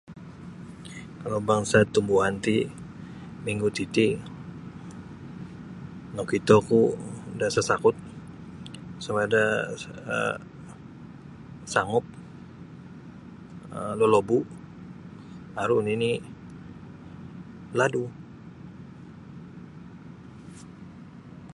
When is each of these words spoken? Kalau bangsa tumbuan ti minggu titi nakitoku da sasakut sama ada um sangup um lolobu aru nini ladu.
Kalau 1.21 1.39
bangsa 1.49 1.77
tumbuan 1.93 2.33
ti 2.45 2.55
minggu 3.45 3.67
titi 3.77 4.07
nakitoku 6.15 6.81
da 7.39 7.47
sasakut 7.55 7.95
sama 9.03 9.19
ada 9.27 9.43
um 10.13 10.35
sangup 11.73 12.03
um 13.75 13.91
lolobu 13.99 14.37
aru 15.61 15.77
nini 15.87 16.11
ladu. 17.79 18.03